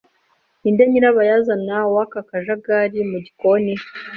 Ninde 0.61 0.83
nyirabayazana 0.87 1.77
w'aka 1.93 2.19
kajagari 2.29 2.99
mu 3.09 3.17
gikoni? 3.25 3.73